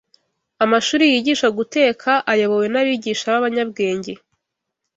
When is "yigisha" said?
1.13-1.47